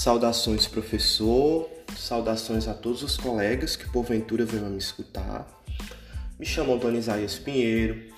Saudações, 0.00 0.66
professor. 0.66 1.68
Saudações 1.94 2.66
a 2.66 2.72
todos 2.72 3.02
os 3.02 3.18
colegas 3.18 3.76
que 3.76 3.86
porventura 3.90 4.46
venham 4.46 4.70
me 4.70 4.78
escutar. 4.78 5.46
Me 6.38 6.46
chamo 6.46 6.72
Antônio 6.72 6.98
Isaías 6.98 7.38
Pinheiro, 7.38 8.10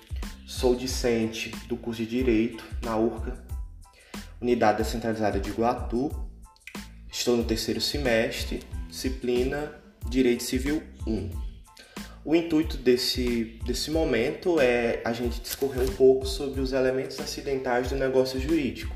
sou 0.47 0.77
discente 0.77 1.51
do 1.67 1.77
curso 1.77 2.03
de 2.03 2.09
Direito 2.09 2.65
na 2.85 2.97
URCA, 2.97 3.37
Unidade 4.41 4.79
Descentralizada 4.79 5.41
de 5.41 5.51
Iguatu. 5.51 6.09
Estou 7.11 7.37
no 7.37 7.43
terceiro 7.43 7.81
semestre, 7.81 8.63
disciplina 8.89 9.75
Direito 10.09 10.45
Civil 10.45 10.85
1. 11.05 11.31
O 12.25 12.37
intuito 12.37 12.77
desse, 12.77 13.59
desse 13.67 13.91
momento 13.91 14.61
é 14.61 15.03
a 15.05 15.13
gente 15.13 15.41
discorrer 15.41 15.83
um 15.83 15.93
pouco 15.97 16.27
sobre 16.27 16.61
os 16.61 16.73
elementos 16.73 17.19
acidentais 17.19 17.91
do 17.91 17.97
negócio 17.97 18.41
jurídico, 18.41 18.95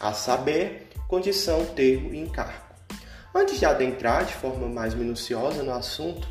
a 0.00 0.14
saber, 0.14 0.81
condição, 1.12 1.66
termo 1.66 2.14
e 2.14 2.18
encargo. 2.18 2.72
Antes 3.34 3.58
de 3.58 3.66
adentrar 3.66 4.24
de 4.24 4.32
forma 4.32 4.66
mais 4.66 4.94
minuciosa 4.94 5.62
no 5.62 5.70
assunto, 5.70 6.26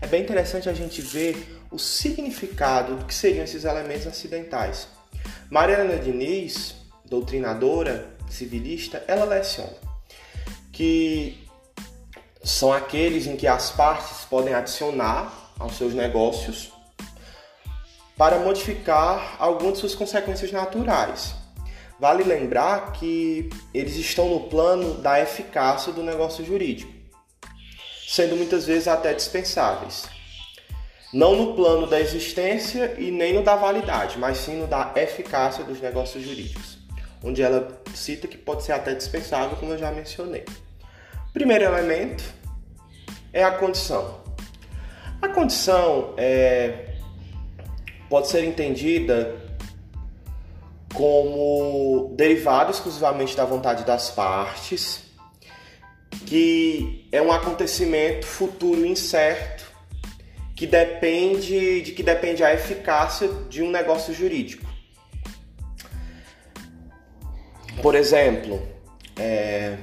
é 0.00 0.08
bem 0.08 0.24
interessante 0.24 0.68
a 0.68 0.72
gente 0.72 1.00
ver 1.00 1.64
o 1.70 1.78
significado 1.78 2.96
do 2.96 3.04
que 3.04 3.14
seriam 3.14 3.44
esses 3.44 3.64
elementos 3.64 4.08
acidentais. 4.08 4.88
Mariana 5.48 5.98
Diniz, 5.98 6.74
doutrinadora 7.04 8.08
civilista, 8.28 9.04
ela 9.06 9.24
leciona 9.24 9.76
que 10.72 11.46
são 12.42 12.72
aqueles 12.72 13.28
em 13.28 13.36
que 13.36 13.46
as 13.46 13.70
partes 13.70 14.24
podem 14.24 14.52
adicionar 14.52 15.52
aos 15.60 15.76
seus 15.76 15.94
negócios 15.94 16.72
para 18.16 18.40
modificar 18.40 19.36
algumas 19.38 19.74
de 19.74 19.78
suas 19.78 19.94
consequências 19.94 20.50
naturais. 20.50 21.43
Vale 22.04 22.22
lembrar 22.22 22.92
que 22.92 23.48
eles 23.72 23.96
estão 23.96 24.28
no 24.28 24.40
plano 24.40 24.92
da 24.96 25.18
eficácia 25.22 25.90
do 25.90 26.02
negócio 26.02 26.44
jurídico, 26.44 26.92
sendo 28.06 28.36
muitas 28.36 28.66
vezes 28.66 28.86
até 28.86 29.14
dispensáveis. 29.14 30.04
Não 31.14 31.34
no 31.34 31.54
plano 31.54 31.86
da 31.86 31.98
existência 31.98 32.94
e 32.98 33.10
nem 33.10 33.32
no 33.32 33.42
da 33.42 33.56
validade, 33.56 34.18
mas 34.18 34.36
sim 34.36 34.58
no 34.58 34.66
da 34.66 34.92
eficácia 34.96 35.64
dos 35.64 35.80
negócios 35.80 36.22
jurídicos, 36.22 36.76
onde 37.22 37.40
ela 37.40 37.82
cita 37.94 38.28
que 38.28 38.36
pode 38.36 38.64
ser 38.64 38.72
até 38.72 38.92
dispensável, 38.92 39.56
como 39.56 39.72
eu 39.72 39.78
já 39.78 39.90
mencionei. 39.90 40.44
Primeiro 41.32 41.64
elemento 41.64 42.22
é 43.32 43.42
a 43.42 43.52
condição. 43.52 44.20
A 45.22 45.28
condição 45.28 46.12
é, 46.18 46.96
pode 48.10 48.28
ser 48.28 48.44
entendida 48.44 49.42
como 50.94 52.14
derivado 52.16 52.70
exclusivamente 52.70 53.36
da 53.36 53.44
vontade 53.44 53.84
das 53.84 54.10
partes, 54.10 55.02
que 56.24 57.08
é 57.10 57.20
um 57.20 57.32
acontecimento 57.32 58.24
futuro 58.24 58.86
incerto 58.86 59.64
que 60.54 60.66
depende 60.66 61.82
de 61.82 61.92
que 61.92 62.02
depende 62.02 62.44
a 62.44 62.54
eficácia 62.54 63.28
de 63.48 63.60
um 63.60 63.70
negócio 63.70 64.14
jurídico. 64.14 64.64
Por 67.82 67.96
exemplo, 67.96 68.62
é, 69.18 69.76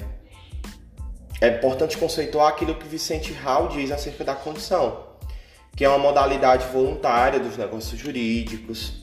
é 1.42 1.48
importante 1.50 1.98
conceituar 1.98 2.48
aquilo 2.48 2.76
que 2.76 2.88
Vicente 2.88 3.34
Hall 3.34 3.68
diz 3.68 3.92
acerca 3.92 4.24
da 4.24 4.34
condição, 4.34 5.08
que 5.76 5.84
é 5.84 5.90
uma 5.90 6.00
modalidade 6.00 6.66
voluntária 6.72 7.40
dos 7.40 7.58
negócios 7.58 8.00
jurídicos, 8.00 9.01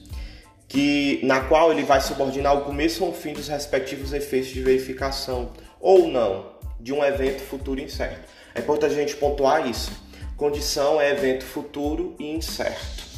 que 0.68 1.20
na 1.24 1.40
qual 1.40 1.72
ele 1.72 1.82
vai 1.82 2.00
subordinar 2.00 2.56
o 2.56 2.60
começo 2.60 3.02
ou 3.02 3.10
o 3.10 3.14
fim 3.14 3.32
dos 3.32 3.48
respectivos 3.48 4.12
efeitos 4.12 4.50
de 4.50 4.60
verificação 4.60 5.50
ou 5.80 6.06
não 6.06 6.52
de 6.78 6.92
um 6.92 7.02
evento 7.02 7.40
futuro 7.40 7.80
incerto. 7.80 8.28
É 8.54 8.60
importante 8.60 8.92
a 8.92 8.96
gente 8.96 9.16
pontuar 9.16 9.66
isso. 9.66 9.90
Condição 10.36 11.00
é 11.00 11.10
evento 11.10 11.44
futuro 11.44 12.14
e 12.18 12.30
incerto. 12.30 13.08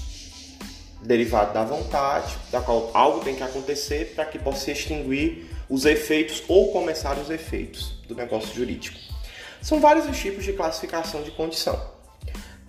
Derivado 1.03 1.53
da 1.53 1.65
vontade, 1.65 2.35
da 2.53 2.61
qual 2.61 2.91
algo 2.95 3.21
tem 3.21 3.35
que 3.35 3.43
acontecer 3.43 4.13
para 4.15 4.25
que 4.25 4.39
possa 4.39 4.71
extinguir 4.71 5.51
os 5.69 5.85
efeitos 5.85 6.43
ou 6.49 6.73
começar 6.73 7.19
os 7.19 7.31
efeitos 7.31 7.95
do 8.07 8.15
negócio 8.15 8.55
jurídico. 8.55 8.99
São 9.63 9.81
vários 9.81 10.09
os 10.09 10.19
tipos 10.19 10.45
de 10.45 10.53
classificação 10.53 11.23
de 11.23 11.31
condição. 11.31 11.81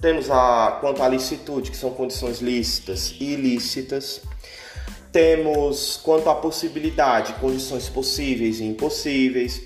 Temos 0.01 0.29
a 0.31 0.79
quanto 0.81 1.01
à 1.03 1.07
licitude, 1.07 1.71
que 1.71 1.77
são 1.77 1.91
condições 1.91 2.39
lícitas 2.39 3.15
e 3.19 3.33
ilícitas. 3.33 4.21
Temos 5.11 5.99
quanto 6.03 6.29
à 6.29 6.35
possibilidade, 6.35 7.33
condições 7.33 7.89
possíveis 7.89 8.59
e 8.59 8.65
impossíveis. 8.65 9.61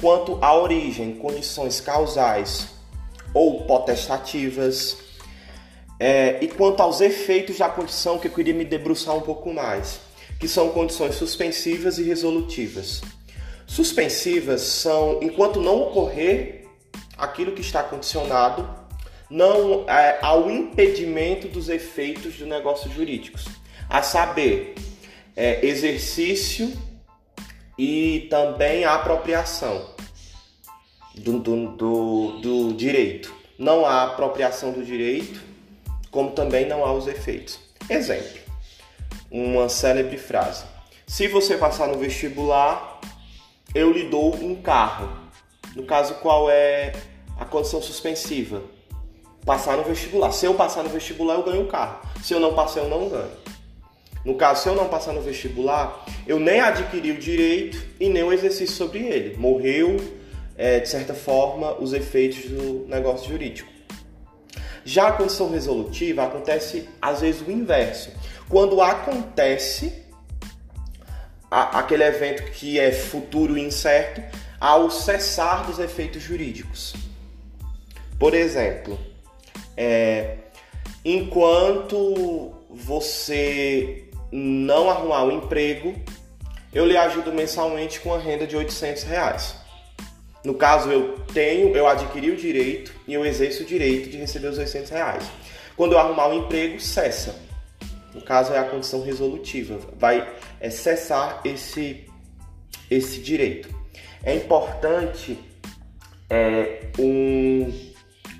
Quanto 0.00 0.38
à 0.42 0.54
origem, 0.54 1.14
condições 1.14 1.80
causais 1.80 2.68
ou 3.32 3.64
potestativas. 3.64 4.98
É, 5.98 6.38
e 6.42 6.48
quanto 6.48 6.80
aos 6.80 7.00
efeitos 7.00 7.58
da 7.58 7.68
condição, 7.68 8.18
que 8.18 8.28
eu 8.28 8.32
queria 8.32 8.54
me 8.54 8.64
debruçar 8.64 9.14
um 9.14 9.20
pouco 9.20 9.52
mais, 9.52 10.00
que 10.38 10.48
são 10.48 10.70
condições 10.70 11.14
suspensivas 11.14 11.98
e 11.98 12.02
resolutivas. 12.02 13.02
Suspensivas 13.66 14.62
são 14.62 15.18
enquanto 15.22 15.60
não 15.60 15.82
ocorrer 15.82 16.66
aquilo 17.16 17.52
que 17.52 17.60
está 17.60 17.82
condicionado, 17.82 18.68
não 19.28 19.84
é, 19.88 20.18
ao 20.22 20.50
impedimento 20.50 21.46
dos 21.46 21.68
efeitos 21.68 22.36
do 22.36 22.46
negócio 22.46 22.90
jurídicos, 22.90 23.44
a 23.88 24.02
saber, 24.02 24.74
é, 25.40 25.64
exercício 25.64 26.70
e 27.78 28.26
também 28.28 28.84
a 28.84 28.92
apropriação 28.96 29.86
do, 31.14 31.38
do, 31.38 31.68
do, 31.76 32.40
do 32.40 32.74
direito. 32.74 33.34
Não 33.58 33.86
há 33.86 34.02
apropriação 34.02 34.70
do 34.70 34.84
direito, 34.84 35.40
como 36.10 36.32
também 36.32 36.68
não 36.68 36.84
há 36.84 36.92
os 36.92 37.06
efeitos. 37.06 37.58
Exemplo, 37.88 38.38
uma 39.30 39.70
célebre 39.70 40.18
frase. 40.18 40.64
Se 41.06 41.26
você 41.26 41.56
passar 41.56 41.88
no 41.88 41.98
vestibular, 41.98 43.00
eu 43.74 43.90
lhe 43.90 44.10
dou 44.10 44.34
um 44.34 44.60
carro. 44.60 45.08
No 45.74 45.84
caso, 45.84 46.16
qual 46.16 46.50
é 46.50 46.92
a 47.38 47.46
condição 47.46 47.80
suspensiva? 47.80 48.62
Passar 49.46 49.78
no 49.78 49.84
vestibular. 49.84 50.32
Se 50.32 50.44
eu 50.44 50.52
passar 50.52 50.82
no 50.82 50.90
vestibular, 50.90 51.36
eu 51.36 51.44
ganho 51.44 51.62
um 51.62 51.68
carro. 51.68 51.98
Se 52.22 52.34
eu 52.34 52.40
não 52.40 52.54
passar, 52.54 52.80
eu 52.80 52.90
não 52.90 53.08
ganho. 53.08 53.49
No 54.24 54.34
caso, 54.34 54.62
se 54.62 54.68
eu 54.68 54.74
não 54.74 54.88
passar 54.88 55.12
no 55.12 55.22
vestibular, 55.22 56.04
eu 56.26 56.38
nem 56.38 56.60
adquiri 56.60 57.12
o 57.12 57.18
direito 57.18 57.78
e 57.98 58.08
nem 58.08 58.22
o 58.22 58.32
exercício 58.32 58.76
sobre 58.76 59.00
ele. 59.00 59.36
Morreu, 59.36 59.96
é, 60.56 60.80
de 60.80 60.88
certa 60.88 61.14
forma, 61.14 61.74
os 61.80 61.92
efeitos 61.92 62.50
do 62.50 62.86
negócio 62.86 63.28
jurídico. 63.28 63.70
Já 64.84 65.08
a 65.08 65.12
condição 65.12 65.50
resolutiva 65.50 66.24
acontece 66.24 66.88
às 67.00 67.20
vezes 67.20 67.46
o 67.46 67.50
inverso. 67.50 68.10
Quando 68.48 68.80
acontece 68.82 70.04
a, 71.50 71.78
aquele 71.78 72.04
evento 72.04 72.50
que 72.52 72.78
é 72.78 72.92
futuro 72.92 73.56
e 73.56 73.62
incerto, 73.62 74.22
ao 74.60 74.90
cessar 74.90 75.66
dos 75.66 75.78
efeitos 75.78 76.22
jurídicos. 76.22 76.94
Por 78.18 78.34
exemplo, 78.34 78.98
é, 79.76 80.36
enquanto 81.02 82.52
você 82.68 84.09
não 84.30 84.88
arrumar 84.88 85.24
um 85.24 85.32
emprego, 85.32 85.94
eu 86.72 86.86
lhe 86.86 86.96
ajudo 86.96 87.32
mensalmente 87.32 88.00
com 88.00 88.14
a 88.14 88.18
renda 88.18 88.46
de 88.46 88.56
800 88.56 89.02
reais. 89.02 89.56
No 90.44 90.54
caso, 90.54 90.90
eu 90.90 91.18
tenho, 91.34 91.76
eu 91.76 91.86
adquiri 91.86 92.30
o 92.30 92.36
direito 92.36 92.92
e 93.06 93.12
eu 93.12 93.26
exerço 93.26 93.62
o 93.62 93.66
direito 93.66 94.08
de 94.08 94.16
receber 94.16 94.48
os 94.48 94.58
800 94.58 94.90
reais. 94.90 95.30
Quando 95.76 95.92
eu 95.92 95.98
arrumar 95.98 96.28
um 96.28 96.44
emprego, 96.44 96.80
cessa. 96.80 97.34
No 98.14 98.22
caso, 98.22 98.52
é 98.52 98.58
a 98.58 98.64
condição 98.64 99.02
resolutiva. 99.02 99.78
Vai 99.96 100.26
é, 100.60 100.70
cessar 100.70 101.40
esse, 101.44 102.06
esse 102.90 103.20
direito. 103.20 103.68
É 104.22 104.34
importante 104.34 105.38
é, 106.28 106.86
um, 106.98 107.72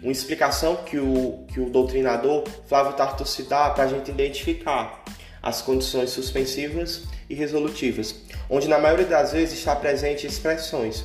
uma 0.02 0.12
explicação 0.12 0.76
que 0.76 0.98
o, 0.98 1.46
que 1.52 1.60
o 1.60 1.68
doutrinador 1.68 2.44
Flávio 2.66 2.94
Tartucci 2.94 3.42
dá 3.42 3.70
para 3.70 3.84
a 3.84 3.86
gente 3.88 4.10
identificar 4.10 5.02
as 5.42 5.62
condições 5.62 6.10
suspensivas 6.10 7.02
e 7.28 7.34
resolutivas, 7.34 8.14
onde 8.48 8.68
na 8.68 8.78
maioria 8.78 9.06
das 9.06 9.32
vezes 9.32 9.58
está 9.58 9.74
presente 9.74 10.26
expressões. 10.26 11.04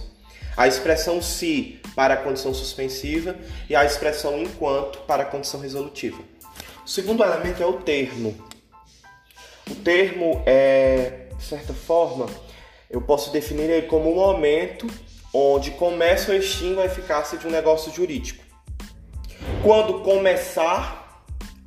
A 0.58 0.68
expressão 0.68 1.22
se 1.22 1.80
para 1.96 2.14
a 2.14 2.18
condição 2.18 2.54
suspensiva 2.54 3.36
e 3.70 3.76
a 3.76 3.84
expressão 3.84 4.42
enquanto 4.42 5.00
para 5.00 5.24
a 5.24 5.26
condição 5.26 5.60
resolutiva. 5.60 6.22
O 6.86 6.90
segundo 6.90 7.24
elemento 7.24 7.62
é 7.62 7.66
o 7.66 7.74
termo. 7.74 8.36
O 9.70 9.76
termo 9.76 10.42
é, 10.46 11.28
de 11.38 11.44
certa 11.44 11.74
forma, 11.74 12.28
eu 12.90 13.02
posso 13.02 13.32
definir 13.32 13.70
ele 13.70 13.88
como 13.88 14.12
um 14.12 14.16
momento 14.16 14.88
onde 15.34 15.72
começa 15.72 16.32
ou 16.32 16.38
extingue 16.38 16.80
a 16.80 16.86
eficácia 16.86 17.38
de 17.38 17.46
um 17.46 17.52
negócio 17.52 17.92
jurídico. 17.92 18.44
Quando 19.62 20.02
começar 20.02 21.05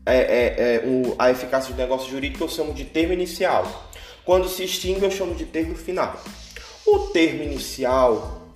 é, 0.08 0.16
é, 0.16 0.74
é, 0.76 0.82
o, 0.86 1.14
a 1.18 1.30
eficácia 1.30 1.72
do 1.74 1.78
negócio 1.78 2.10
jurídico 2.10 2.44
eu 2.44 2.48
chamo 2.48 2.72
de 2.72 2.84
termo 2.84 3.12
inicial. 3.12 3.90
Quando 4.24 4.48
se 4.48 4.64
extingue, 4.64 5.04
eu 5.04 5.10
chamo 5.10 5.34
de 5.34 5.44
termo 5.44 5.74
final. 5.74 6.20
O 6.86 6.98
termo 7.08 7.42
inicial 7.42 8.48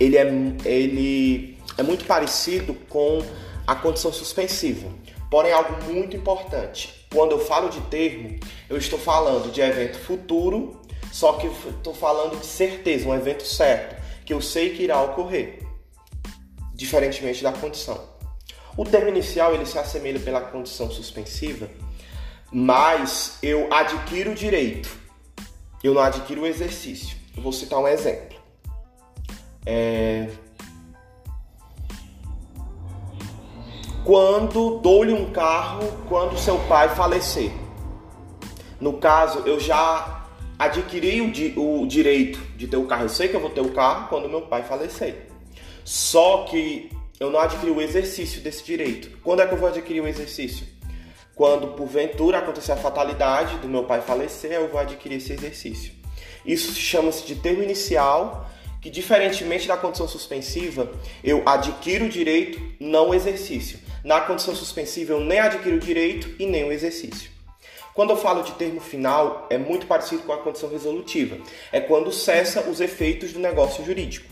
ele 0.00 0.16
é, 0.16 0.26
ele 0.64 1.58
é 1.76 1.82
muito 1.82 2.04
parecido 2.04 2.74
com 2.88 3.22
a 3.66 3.74
condição 3.74 4.12
suspensiva. 4.12 4.88
Porém, 5.30 5.52
algo 5.52 5.84
muito 5.84 6.16
importante. 6.16 7.06
Quando 7.12 7.32
eu 7.32 7.38
falo 7.38 7.68
de 7.68 7.80
termo, 7.82 8.40
eu 8.68 8.76
estou 8.76 8.98
falando 8.98 9.52
de 9.52 9.60
evento 9.60 9.98
futuro, 9.98 10.80
só 11.12 11.34
que 11.34 11.46
estou 11.46 11.94
falando 11.94 12.40
de 12.40 12.46
certeza, 12.46 13.08
um 13.08 13.14
evento 13.14 13.44
certo, 13.44 14.00
que 14.24 14.32
eu 14.32 14.40
sei 14.40 14.70
que 14.70 14.82
irá 14.82 15.00
ocorrer, 15.02 15.60
diferentemente 16.74 17.42
da 17.42 17.52
condição. 17.52 18.09
O 18.80 18.84
termo 18.86 19.10
inicial 19.10 19.52
ele 19.52 19.66
se 19.66 19.78
assemelha 19.78 20.18
pela 20.18 20.40
condição 20.40 20.90
suspensiva, 20.90 21.68
mas 22.50 23.36
eu 23.42 23.70
adquiro 23.70 24.30
o 24.30 24.34
direito, 24.34 24.88
eu 25.84 25.92
não 25.92 26.00
adquiro 26.00 26.40
o 26.40 26.46
exercício. 26.46 27.14
Eu 27.36 27.42
vou 27.42 27.52
citar 27.52 27.78
um 27.78 27.86
exemplo. 27.86 28.38
É... 29.66 30.30
Quando 34.02 34.78
dou-lhe 34.78 35.12
um 35.12 35.30
carro 35.30 35.86
quando 36.08 36.38
seu 36.38 36.58
pai 36.60 36.88
falecer. 36.88 37.52
No 38.80 38.94
caso, 38.94 39.40
eu 39.40 39.60
já 39.60 40.26
adquiri 40.58 41.20
o, 41.20 41.30
di 41.30 41.52
o 41.54 41.84
direito 41.86 42.38
de 42.56 42.66
ter 42.66 42.78
o 42.78 42.86
carro. 42.86 43.02
Eu 43.02 43.08
sei 43.10 43.28
que 43.28 43.36
eu 43.36 43.40
vou 43.40 43.50
ter 43.50 43.60
o 43.60 43.74
carro 43.74 44.08
quando 44.08 44.26
meu 44.26 44.40
pai 44.40 44.62
falecer. 44.62 45.28
Só 45.84 46.44
que 46.44 46.98
eu 47.20 47.30
não 47.30 47.38
adquiri 47.38 47.70
o 47.70 47.82
exercício 47.82 48.40
desse 48.40 48.64
direito. 48.64 49.18
Quando 49.22 49.42
é 49.42 49.46
que 49.46 49.52
eu 49.52 49.58
vou 49.58 49.68
adquirir 49.68 50.00
o 50.00 50.08
exercício? 50.08 50.66
Quando 51.34 51.74
porventura 51.74 52.38
acontecer 52.38 52.72
a 52.72 52.76
fatalidade 52.76 53.58
do 53.58 53.68
meu 53.68 53.84
pai 53.84 54.00
falecer, 54.00 54.52
eu 54.52 54.68
vou 54.68 54.80
adquirir 54.80 55.16
esse 55.16 55.34
exercício. 55.34 55.92
Isso 56.46 56.74
chama-se 56.74 57.26
de 57.26 57.34
termo 57.34 57.62
inicial, 57.62 58.50
que 58.80 58.88
diferentemente 58.88 59.68
da 59.68 59.76
condição 59.76 60.08
suspensiva, 60.08 60.90
eu 61.22 61.42
adquiro 61.44 62.06
o 62.06 62.08
direito, 62.08 62.58
não 62.80 63.10
o 63.10 63.14
exercício. 63.14 63.78
Na 64.02 64.22
condição 64.22 64.54
suspensiva, 64.54 65.12
eu 65.12 65.20
nem 65.20 65.40
adquiro 65.40 65.76
o 65.76 65.80
direito 65.80 66.34
e 66.38 66.46
nem 66.46 66.64
o 66.64 66.72
exercício. 66.72 67.30
Quando 67.92 68.10
eu 68.10 68.16
falo 68.16 68.42
de 68.42 68.52
termo 68.52 68.80
final, 68.80 69.46
é 69.50 69.58
muito 69.58 69.86
parecido 69.86 70.22
com 70.22 70.32
a 70.32 70.38
condição 70.38 70.70
resolutiva. 70.70 71.36
É 71.70 71.80
quando 71.80 72.10
cessa 72.10 72.62
os 72.62 72.80
efeitos 72.80 73.34
do 73.34 73.38
negócio 73.38 73.84
jurídico. 73.84 74.26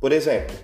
Por 0.00 0.10
exemplo, 0.10 0.56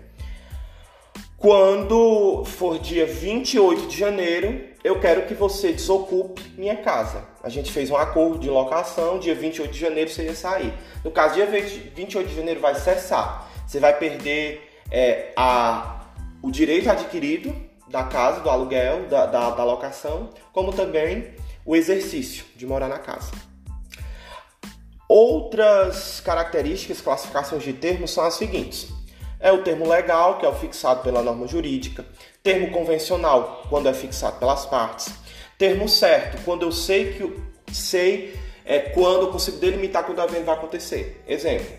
quando 1.40 2.44
for 2.44 2.78
dia 2.78 3.06
28 3.06 3.86
de 3.86 3.96
janeiro, 3.96 4.60
eu 4.84 5.00
quero 5.00 5.26
que 5.26 5.32
você 5.32 5.72
desocupe 5.72 6.42
minha 6.58 6.76
casa. 6.76 7.24
A 7.42 7.48
gente 7.48 7.72
fez 7.72 7.90
um 7.90 7.96
acordo 7.96 8.38
de 8.38 8.50
locação, 8.50 9.18
dia 9.18 9.34
28 9.34 9.72
de 9.72 9.78
janeiro 9.78 10.10
você 10.10 10.24
ia 10.24 10.34
sair. 10.34 10.70
No 11.02 11.10
caso, 11.10 11.36
dia 11.36 11.46
20, 11.46 11.92
28 11.96 12.28
de 12.28 12.36
janeiro 12.36 12.60
vai 12.60 12.74
cessar. 12.74 13.50
Você 13.66 13.80
vai 13.80 13.98
perder 13.98 14.70
é, 14.90 15.32
a, 15.34 16.02
o 16.42 16.50
direito 16.50 16.90
adquirido 16.90 17.56
da 17.88 18.04
casa, 18.04 18.40
do 18.40 18.50
aluguel, 18.50 19.06
da, 19.06 19.24
da, 19.24 19.50
da 19.50 19.64
locação, 19.64 20.28
como 20.52 20.74
também 20.74 21.34
o 21.64 21.74
exercício 21.74 22.44
de 22.54 22.66
morar 22.66 22.88
na 22.88 22.98
casa. 22.98 23.32
Outras 25.08 26.20
características, 26.20 27.00
classificações 27.00 27.62
de 27.62 27.72
termos 27.72 28.10
são 28.10 28.24
as 28.24 28.34
seguintes 28.34 28.99
é 29.40 29.50
o 29.50 29.62
termo 29.62 29.88
legal, 29.88 30.38
que 30.38 30.44
é 30.44 30.48
o 30.48 30.54
fixado 30.54 31.02
pela 31.02 31.22
norma 31.22 31.46
jurídica, 31.46 32.04
termo 32.42 32.70
convencional, 32.70 33.62
quando 33.68 33.88
é 33.88 33.94
fixado 33.94 34.38
pelas 34.38 34.66
partes, 34.66 35.12
termo 35.58 35.88
certo, 35.88 36.42
quando 36.44 36.62
eu 36.62 36.72
sei 36.72 37.14
que 37.14 37.50
sei 37.72 38.38
é, 38.64 38.78
quando 38.78 39.22
eu 39.22 39.32
consigo 39.32 39.58
delimitar 39.58 40.04
quando 40.04 40.18
o 40.18 40.24
evento 40.24 40.44
vai 40.44 40.54
acontecer. 40.54 41.22
Exemplo, 41.26 41.72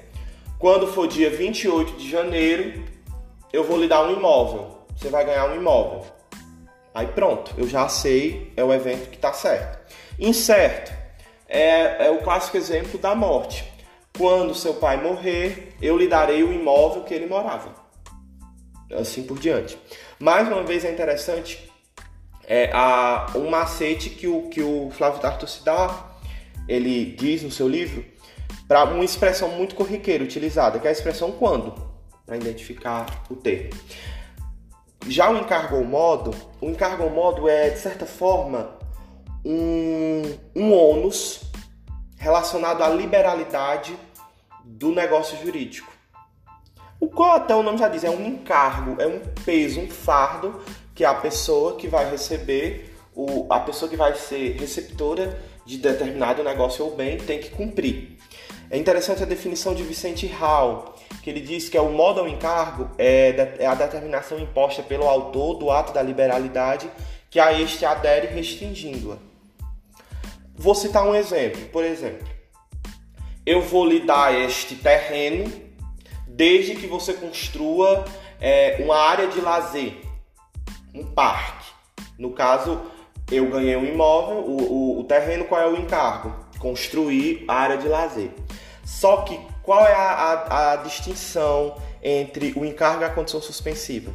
quando 0.57 0.87
for 0.87 1.07
dia 1.07 1.29
28 1.29 1.93
de 1.93 2.09
janeiro, 2.09 2.83
eu 3.53 3.63
vou 3.63 3.79
lhe 3.79 3.87
dar 3.87 4.03
um 4.05 4.13
imóvel, 4.13 4.85
você 4.95 5.09
vai 5.09 5.25
ganhar 5.25 5.49
um 5.49 5.55
imóvel. 5.55 6.05
Aí 6.93 7.07
pronto, 7.07 7.53
eu 7.57 7.67
já 7.67 7.87
sei, 7.87 8.51
é 8.57 8.63
o 8.63 8.73
evento 8.73 9.09
que 9.09 9.15
está 9.15 9.31
certo. 9.31 9.79
Incerto 10.19 10.91
é, 11.47 12.07
é 12.07 12.11
o 12.11 12.19
clássico 12.19 12.57
exemplo 12.57 12.99
da 12.99 13.15
morte. 13.15 13.70
Quando 14.21 14.53
seu 14.53 14.75
pai 14.75 15.01
morrer, 15.01 15.73
eu 15.81 15.97
lhe 15.97 16.07
darei 16.07 16.43
o 16.43 16.53
imóvel 16.53 17.01
que 17.01 17.11
ele 17.11 17.25
morava. 17.25 17.73
Assim 18.93 19.23
por 19.23 19.39
diante. 19.39 19.75
Mais 20.19 20.47
uma 20.47 20.61
vez 20.61 20.85
é 20.85 20.91
interessante 20.91 21.71
é, 22.45 22.69
a, 22.71 23.31
um 23.33 23.49
macete 23.49 24.11
que 24.11 24.27
o, 24.27 24.43
que 24.43 24.61
o 24.61 24.91
Flávio 24.91 25.19
Tartus 25.19 25.63
dá, 25.65 26.11
ele 26.67 27.15
diz 27.15 27.41
no 27.41 27.49
seu 27.49 27.67
livro, 27.67 28.05
para 28.67 28.83
uma 28.83 29.03
expressão 29.03 29.49
muito 29.49 29.73
corriqueira 29.73 30.23
utilizada, 30.23 30.77
que 30.77 30.85
é 30.85 30.91
a 30.91 30.93
expressão 30.93 31.31
quando, 31.31 31.73
para 32.23 32.37
identificar 32.37 33.23
o 33.27 33.35
termo. 33.35 33.71
Já 35.07 35.31
o 35.31 35.37
encargo 35.39 35.77
ao 35.77 35.83
modo, 35.83 36.29
o 36.61 36.69
encargo 36.69 37.01
ao 37.01 37.09
modo 37.09 37.49
é, 37.49 37.71
de 37.71 37.79
certa 37.79 38.05
forma, 38.05 38.77
um, 39.43 40.21
um 40.55 40.73
ônus 40.73 41.41
relacionado 42.19 42.83
à 42.83 42.89
liberalidade 42.89 43.97
do 44.81 44.91
negócio 44.91 45.37
jurídico. 45.37 45.93
O 46.99 47.07
qual 47.07 47.33
até 47.33 47.55
o 47.55 47.61
nome 47.61 47.77
já 47.77 47.87
diz, 47.87 48.03
é 48.03 48.09
um 48.09 48.25
encargo, 48.25 48.99
é 48.99 49.05
um 49.05 49.19
peso, 49.45 49.79
um 49.79 49.87
fardo 49.87 50.59
que 50.95 51.05
a 51.05 51.13
pessoa 51.13 51.75
que 51.75 51.87
vai 51.87 52.09
receber, 52.09 52.95
o, 53.15 53.45
a 53.47 53.59
pessoa 53.59 53.87
que 53.87 53.95
vai 53.95 54.15
ser 54.15 54.57
receptora 54.59 55.39
de 55.67 55.77
determinado 55.77 56.43
negócio 56.43 56.83
ou 56.83 56.95
bem 56.95 57.17
tem 57.17 57.39
que 57.39 57.51
cumprir. 57.51 58.17
É 58.71 58.77
interessante 58.77 59.21
a 59.21 59.25
definição 59.27 59.75
de 59.75 59.83
Vicente 59.83 60.25
Hall, 60.25 60.95
que 61.21 61.29
ele 61.29 61.41
diz 61.41 61.69
que 61.69 61.77
é 61.77 61.81
o 61.81 61.91
modo 61.91 62.19
ao 62.19 62.27
encargo 62.27 62.89
é, 62.97 63.57
é 63.59 63.67
a 63.67 63.75
determinação 63.75 64.39
imposta 64.39 64.81
pelo 64.81 65.07
autor 65.07 65.59
do 65.59 65.69
ato 65.69 65.93
da 65.93 66.01
liberalidade 66.01 66.89
que 67.29 67.39
a 67.39 67.53
este 67.53 67.85
adere 67.85 68.27
restringindo-a. 68.27 69.17
Vou 70.55 70.73
citar 70.73 71.05
um 71.05 71.13
exemplo. 71.13 71.61
Por 71.67 71.83
exemplo, 71.83 72.27
eu 73.51 73.61
vou 73.61 73.85
lhe 73.85 73.99
dar 73.99 74.33
este 74.33 74.75
terreno 74.75 75.51
desde 76.25 76.73
que 76.75 76.87
você 76.87 77.13
construa 77.13 78.05
é, 78.39 78.77
uma 78.79 78.95
área 78.95 79.27
de 79.27 79.41
lazer, 79.41 79.97
um 80.95 81.05
parque. 81.05 81.69
No 82.17 82.31
caso, 82.31 82.79
eu 83.29 83.49
ganhei 83.49 83.75
um 83.75 83.83
imóvel, 83.83 84.37
o, 84.37 84.61
o, 84.61 84.99
o 85.01 85.03
terreno, 85.03 85.43
qual 85.43 85.59
é 85.59 85.67
o 85.67 85.75
encargo? 85.75 86.33
Construir 86.59 87.43
a 87.45 87.55
área 87.55 87.77
de 87.77 87.89
lazer. 87.89 88.31
Só 88.85 89.17
que 89.23 89.37
qual 89.61 89.85
é 89.85 89.93
a, 89.93 89.99
a, 89.99 90.71
a 90.71 90.75
distinção 90.77 91.75
entre 92.01 92.53
o 92.55 92.63
encargo 92.63 93.01
e 93.01 93.05
a 93.05 93.09
condição 93.09 93.41
suspensiva? 93.41 94.13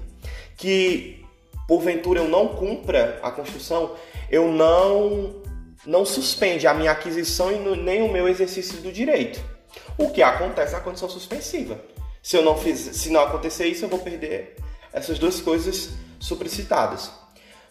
Que 0.57 1.27
porventura 1.69 2.21
eu 2.21 2.29
não 2.29 2.49
cumpra 2.49 3.21
a 3.23 3.31
construção, 3.31 3.97
eu 4.31 4.51
não 4.51 5.43
não 5.87 6.05
suspende 6.05 6.67
a 6.67 6.75
minha 6.75 6.91
aquisição 6.91 7.53
e 7.53 7.59
nem 7.77 8.03
o 8.03 8.13
meu 8.13 8.29
exercício 8.29 8.81
do 8.81 8.93
direito. 8.93 9.41
O 9.97 10.11
que 10.11 10.23
acontece 10.23 10.73
na 10.73 10.81
condição 10.81 11.09
suspensiva. 11.09 11.79
Se 12.23 12.37
eu 12.37 12.43
não 12.43 12.57
fiz, 12.57 12.79
se 12.79 13.11
não 13.11 13.21
acontecer 13.21 13.67
isso, 13.67 13.85
eu 13.85 13.89
vou 13.89 14.01
perder 14.01 14.57
essas 14.93 15.19
duas 15.19 15.41
coisas 15.41 15.91
supracitadas. 16.19 17.11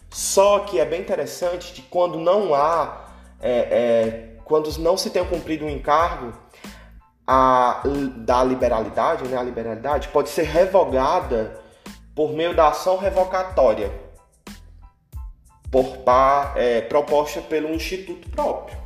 Só 0.09 0.59
que 0.59 0.79
é 0.79 0.85
bem 0.85 1.01
interessante 1.01 1.73
que 1.73 1.81
quando 1.81 2.17
não 2.17 2.53
há, 2.55 3.05
é, 3.41 3.51
é, 3.51 4.35
quando 4.45 4.71
não 4.79 4.95
se 4.95 5.09
tem 5.09 5.25
cumprido 5.25 5.65
um 5.65 5.69
encargo, 5.69 6.33
a, 7.27 7.81
da 8.17 8.43
liberalidade, 8.43 9.27
né, 9.27 9.37
a 9.37 9.43
liberalidade 9.43 10.07
pode 10.09 10.29
ser 10.29 10.43
revogada 10.43 11.59
por 12.15 12.31
meio 12.31 12.55
da 12.55 12.69
ação 12.69 12.97
revocatória 12.97 14.04
por 15.75 16.03
é, 16.55 16.79
proposta 16.79 17.41
pelo 17.41 17.73
instituto 17.73 18.29
próprio. 18.29 18.77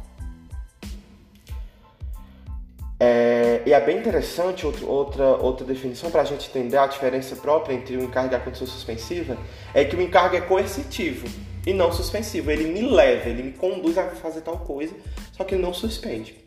É, 2.99 3.61
e 3.63 3.71
é 3.71 3.79
bem 3.79 3.99
interessante 3.99 4.65
outro, 4.65 4.89
outra, 4.89 5.37
outra 5.37 5.63
definição 5.63 6.09
para 6.09 6.21
a 6.21 6.25
gente 6.25 6.49
entender 6.49 6.77
a 6.77 6.87
diferença 6.87 7.35
própria 7.35 7.75
entre 7.75 7.95
o 7.95 8.03
encargo 8.03 8.33
e 8.33 8.35
a 8.35 8.39
condição 8.39 8.65
suspensiva, 8.65 9.37
é 9.71 9.85
que 9.85 9.95
o 9.95 10.01
encargo 10.01 10.35
é 10.35 10.41
coercitivo 10.41 11.27
e 11.63 11.73
não 11.73 11.91
suspensivo. 11.91 12.49
Ele 12.49 12.65
me 12.65 12.81
leva, 12.81 13.29
ele 13.29 13.43
me 13.43 13.51
conduz 13.51 13.95
a 13.95 14.09
fazer 14.09 14.41
tal 14.41 14.57
coisa, 14.57 14.95
só 15.31 15.43
que 15.43 15.53
ele 15.53 15.61
não 15.61 15.75
suspende. 15.75 16.43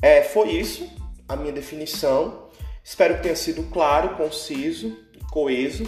É, 0.00 0.22
foi 0.22 0.50
isso 0.50 0.88
a 1.28 1.34
minha 1.34 1.52
definição. 1.52 2.44
Espero 2.84 3.16
que 3.16 3.24
tenha 3.24 3.34
sido 3.34 3.64
claro, 3.64 4.10
conciso, 4.10 4.96
coeso 5.32 5.84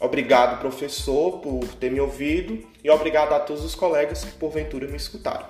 Obrigado, 0.00 0.58
professor, 0.58 1.40
por 1.40 1.62
ter 1.74 1.90
me 1.90 2.00
ouvido 2.00 2.66
e 2.82 2.88
obrigado 2.88 3.34
a 3.34 3.40
todos 3.40 3.62
os 3.62 3.74
colegas 3.74 4.24
que 4.24 4.32
porventura 4.32 4.88
me 4.88 4.96
escutaram. 4.96 5.46